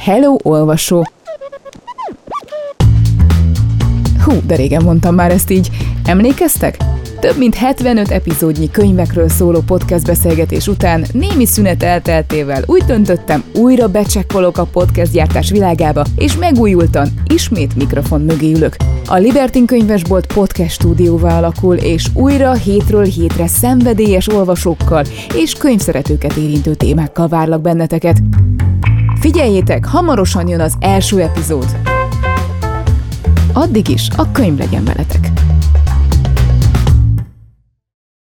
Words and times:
Hello, 0.00 0.36
olvasó! 0.42 1.04
Hú, 4.24 4.32
de 4.46 4.56
régen 4.56 4.82
mondtam 4.84 5.14
már 5.14 5.30
ezt 5.30 5.50
így. 5.50 5.70
Emlékeztek? 6.04 6.76
Több 7.20 7.38
mint 7.38 7.54
75 7.54 8.10
epizódnyi 8.10 8.70
könyvekről 8.70 9.28
szóló 9.28 9.60
podcast 9.60 10.06
beszélgetés 10.06 10.66
után 10.66 11.04
némi 11.12 11.44
szünet 11.44 11.82
elteltével 11.82 12.62
úgy 12.66 12.84
döntöttem, 12.84 13.44
újra 13.54 13.88
becsekkolok 13.88 14.58
a 14.58 14.64
podcast 14.64 15.12
gyártás 15.12 15.50
világába, 15.50 16.04
és 16.16 16.36
megújultan 16.36 17.08
ismét 17.26 17.76
mikrofon 17.76 18.20
mögé 18.20 18.52
ülök. 18.52 18.76
A 19.06 19.16
Libertin 19.16 19.66
könyvesbolt 19.66 20.32
podcast 20.32 20.72
stúdióvá 20.72 21.38
alakul, 21.38 21.76
és 21.76 22.06
újra 22.14 22.52
hétről 22.52 23.04
hétre 23.04 23.46
szenvedélyes 23.46 24.28
olvasókkal 24.28 25.04
és 25.34 25.54
könyvszeretőket 25.54 26.36
érintő 26.36 26.74
témákkal 26.74 27.28
várlak 27.28 27.60
benneteket. 27.60 28.22
Figyeljétek, 29.20 29.84
hamarosan 29.84 30.48
jön 30.48 30.60
az 30.60 30.74
első 30.80 31.20
epizód. 31.20 31.78
Addig 33.52 33.88
is 33.88 34.08
a 34.16 34.30
könyv 34.32 34.58
legyen 34.58 34.84
veletek. 34.84 35.30